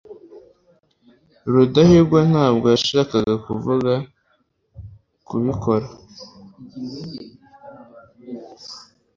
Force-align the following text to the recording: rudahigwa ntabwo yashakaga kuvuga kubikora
rudahigwa 1.51 2.19
ntabwo 2.31 2.65
yashakaga 2.73 3.33
kuvuga 3.45 3.93
kubikora 5.27 5.87